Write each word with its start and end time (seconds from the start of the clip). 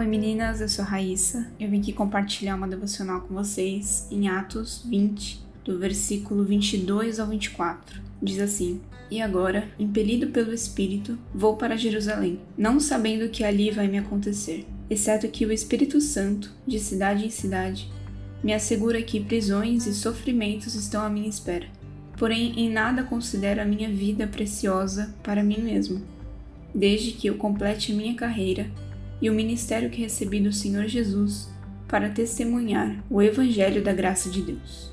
Oi 0.00 0.06
meninas, 0.06 0.62
eu 0.62 0.68
sou 0.70 0.82
a 0.82 0.88
Raíssa. 0.88 1.46
Eu 1.60 1.68
vim 1.68 1.78
aqui 1.78 1.92
compartilhar 1.92 2.54
uma 2.56 2.66
devocional 2.66 3.20
com 3.20 3.34
vocês 3.34 4.08
em 4.10 4.30
Atos 4.30 4.82
20, 4.88 5.44
do 5.62 5.78
versículo 5.78 6.42
22 6.42 7.20
ao 7.20 7.26
24. 7.26 8.00
Diz 8.22 8.40
assim: 8.40 8.80
E 9.10 9.20
agora, 9.20 9.68
impelido 9.78 10.28
pelo 10.28 10.54
Espírito, 10.54 11.18
vou 11.34 11.54
para 11.58 11.76
Jerusalém, 11.76 12.40
não 12.56 12.80
sabendo 12.80 13.26
o 13.26 13.28
que 13.28 13.44
ali 13.44 13.70
vai 13.70 13.88
me 13.88 13.98
acontecer, 13.98 14.66
exceto 14.88 15.28
que 15.28 15.44
o 15.44 15.52
Espírito 15.52 16.00
Santo, 16.00 16.50
de 16.66 16.78
cidade 16.78 17.26
em 17.26 17.30
cidade, 17.30 17.86
me 18.42 18.54
assegura 18.54 19.02
que 19.02 19.20
prisões 19.20 19.86
e 19.86 19.92
sofrimentos 19.92 20.74
estão 20.74 21.02
à 21.02 21.10
minha 21.10 21.28
espera. 21.28 21.66
Porém, 22.16 22.58
em 22.58 22.70
nada 22.70 23.04
considero 23.04 23.60
a 23.60 23.66
minha 23.66 23.90
vida 23.90 24.26
preciosa 24.26 25.14
para 25.22 25.42
mim 25.42 25.60
mesmo, 25.60 26.00
desde 26.74 27.12
que 27.12 27.26
eu 27.26 27.34
complete 27.34 27.92
a 27.92 27.94
minha 27.94 28.14
carreira 28.14 28.70
e 29.20 29.28
o 29.28 29.34
ministério 29.34 29.90
que 29.90 30.02
recebi 30.02 30.40
do 30.40 30.52
Senhor 30.52 30.86
Jesus 30.86 31.48
para 31.88 32.08
testemunhar 32.08 33.02
o 33.10 33.20
Evangelho 33.20 33.82
da 33.82 33.92
graça 33.92 34.30
de 34.30 34.42
Deus. 34.42 34.90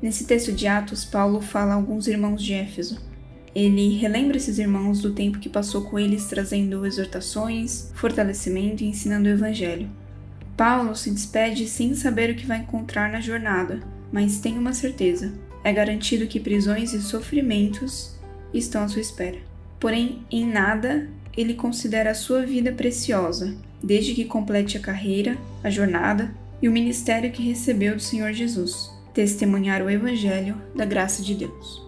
Nesse 0.00 0.24
texto 0.24 0.52
de 0.52 0.66
Atos, 0.66 1.04
Paulo 1.04 1.40
fala 1.40 1.72
a 1.72 1.74
alguns 1.74 2.06
irmãos 2.06 2.42
de 2.42 2.52
Éfeso. 2.52 3.00
Ele 3.54 3.96
relembra 3.96 4.36
esses 4.36 4.58
irmãos 4.58 5.00
do 5.00 5.12
tempo 5.12 5.38
que 5.38 5.48
passou 5.48 5.82
com 5.82 5.98
eles, 5.98 6.26
trazendo 6.26 6.84
exortações, 6.86 7.90
fortalecimento 7.94 8.84
e 8.84 8.86
ensinando 8.86 9.28
o 9.28 9.32
Evangelho. 9.32 9.90
Paulo 10.56 10.94
se 10.94 11.10
despede 11.10 11.66
sem 11.66 11.94
saber 11.94 12.30
o 12.30 12.34
que 12.34 12.46
vai 12.46 12.58
encontrar 12.58 13.10
na 13.10 13.20
jornada, 13.20 13.80
mas 14.12 14.38
tem 14.38 14.58
uma 14.58 14.72
certeza: 14.72 15.32
é 15.64 15.72
garantido 15.72 16.26
que 16.26 16.38
prisões 16.38 16.92
e 16.92 17.00
sofrimentos 17.00 18.14
estão 18.54 18.84
à 18.84 18.88
sua 18.88 19.00
espera. 19.00 19.38
Porém, 19.78 20.24
em 20.30 20.46
nada 20.46 21.08
ele 21.36 21.54
considera 21.54 22.10
a 22.10 22.14
sua 22.14 22.46
vida 22.46 22.72
preciosa, 22.72 23.54
desde 23.82 24.14
que 24.14 24.24
complete 24.24 24.78
a 24.78 24.80
carreira, 24.80 25.36
a 25.62 25.68
jornada 25.68 26.34
e 26.62 26.68
o 26.68 26.72
ministério 26.72 27.30
que 27.30 27.42
recebeu 27.42 27.94
do 27.94 28.02
Senhor 28.02 28.32
Jesus 28.32 28.96
testemunhar 29.16 29.80
o 29.80 29.88
Evangelho 29.88 30.60
da 30.74 30.84
graça 30.84 31.22
de 31.22 31.34
Deus. 31.34 31.82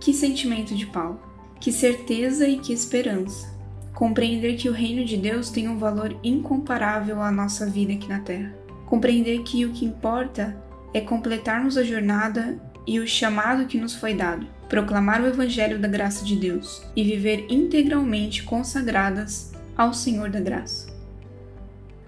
Que 0.00 0.14
sentimento 0.14 0.74
de 0.74 0.86
Paulo! 0.86 1.20
Que 1.60 1.70
certeza 1.70 2.48
e 2.48 2.58
que 2.58 2.72
esperança! 2.72 3.54
Compreender 3.92 4.56
que 4.56 4.66
o 4.66 4.72
reino 4.72 5.04
de 5.04 5.18
Deus 5.18 5.50
tem 5.50 5.68
um 5.68 5.76
valor 5.76 6.18
incomparável 6.24 7.20
à 7.20 7.30
nossa 7.30 7.66
vida 7.66 7.92
aqui 7.92 8.08
na 8.08 8.20
Terra. 8.20 8.54
Compreender 8.86 9.42
que 9.42 9.66
o 9.66 9.72
que 9.72 9.84
importa 9.84 10.56
é 10.94 11.00
completarmos 11.00 11.76
a 11.76 11.84
jornada 11.84 12.58
e 12.86 13.00
o 13.00 13.06
chamado 13.06 13.66
que 13.66 13.78
nos 13.78 13.94
foi 13.94 14.14
dado, 14.14 14.46
proclamar 14.68 15.22
o 15.22 15.26
Evangelho 15.26 15.78
da 15.78 15.88
graça 15.88 16.24
de 16.24 16.36
Deus 16.36 16.82
e 16.94 17.04
viver 17.04 17.46
integralmente 17.48 18.42
consagradas 18.42 19.52
ao 19.76 19.92
Senhor 19.92 20.30
da 20.30 20.40
graça. 20.40 20.92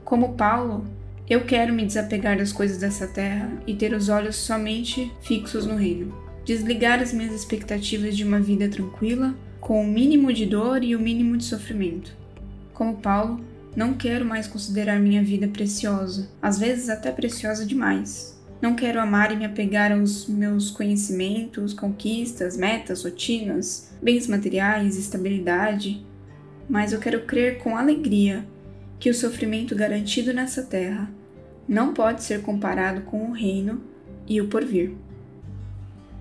Como 0.04 0.34
Paulo, 0.34 0.86
eu 1.28 1.44
quero 1.44 1.72
me 1.72 1.84
desapegar 1.84 2.38
das 2.38 2.52
coisas 2.52 2.78
dessa 2.78 3.06
terra 3.08 3.50
e 3.66 3.74
ter 3.74 3.92
os 3.92 4.08
olhos 4.08 4.36
somente 4.36 5.12
fixos 5.22 5.66
no 5.66 5.74
reino. 5.74 6.14
Desligar 6.44 7.00
as 7.00 7.12
minhas 7.12 7.34
expectativas 7.34 8.16
de 8.16 8.22
uma 8.22 8.38
vida 8.38 8.68
tranquila, 8.68 9.34
com 9.60 9.82
o 9.82 9.86
mínimo 9.86 10.32
de 10.32 10.46
dor 10.46 10.84
e 10.84 10.94
o 10.94 11.00
mínimo 11.00 11.36
de 11.36 11.44
sofrimento. 11.44 12.16
Como 12.72 12.98
Paulo, 12.98 13.40
não 13.74 13.94
quero 13.94 14.24
mais 14.24 14.46
considerar 14.46 15.00
minha 15.00 15.22
vida 15.22 15.48
preciosa, 15.48 16.28
às 16.40 16.58
vezes 16.58 16.88
até 16.88 17.10
preciosa 17.10 17.66
demais, 17.66 18.35
não 18.60 18.74
quero 18.74 19.00
amar 19.00 19.32
e 19.32 19.36
me 19.36 19.44
apegar 19.44 19.92
aos 19.92 20.26
meus 20.26 20.70
conhecimentos, 20.70 21.74
conquistas, 21.74 22.56
metas, 22.56 23.04
rotinas, 23.04 23.92
bens 24.00 24.26
materiais, 24.26 24.96
estabilidade, 24.96 26.04
mas 26.68 26.92
eu 26.92 26.98
quero 26.98 27.24
crer 27.26 27.58
com 27.58 27.76
alegria 27.76 28.46
que 28.98 29.10
o 29.10 29.14
sofrimento 29.14 29.74
garantido 29.74 30.32
nessa 30.32 30.62
terra 30.62 31.10
não 31.68 31.92
pode 31.92 32.22
ser 32.22 32.42
comparado 32.42 33.02
com 33.02 33.28
o 33.28 33.32
reino 33.32 33.82
e 34.26 34.40
o 34.40 34.48
porvir. 34.48 34.94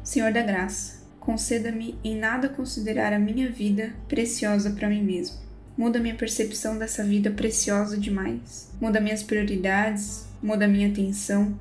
Senhor 0.04 0.32
da 0.32 0.42
graça, 0.42 1.04
conceda-me 1.20 1.98
em 2.04 2.18
nada 2.18 2.50
considerar 2.50 3.14
a 3.14 3.20
minha 3.20 3.50
vida 3.50 3.96
preciosa 4.08 4.72
para 4.72 4.90
mim 4.90 5.02
mesmo. 5.02 5.38
Muda 5.78 6.00
minha 6.00 6.16
percepção 6.16 6.78
dessa 6.78 7.04
vida 7.04 7.32
preciosa 7.32 7.98
demais. 7.98 8.70
Muda 8.80 9.02
minhas 9.02 9.24
prioridades, 9.24 10.28
muda 10.42 10.68
minha 10.68 10.88
atenção 10.88 11.58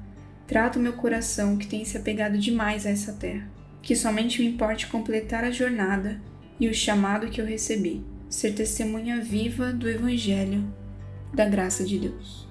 Trata 0.47 0.79
o 0.79 0.83
meu 0.83 0.93
coração 0.93 1.57
que 1.57 1.67
tem 1.67 1.85
se 1.85 1.97
apegado 1.97 2.39
demais 2.39 2.87
a 2.87 2.91
essa 2.91 3.13
terra. 3.13 3.49
Que 3.83 3.97
somente 3.97 4.41
me 4.43 4.49
importe 4.49 4.87
completar 4.87 5.45
a 5.45 5.51
jornada 5.51 6.21
e 6.59 6.69
o 6.69 6.75
chamado 6.75 7.29
que 7.29 7.41
eu 7.41 7.47
recebi, 7.47 8.05
ser 8.29 8.53
testemunha 8.53 9.21
viva 9.21 9.73
do 9.73 9.89
Evangelho, 9.89 10.65
da 11.33 11.45
graça 11.47 11.85
de 11.85 11.99
Deus. 11.99 12.47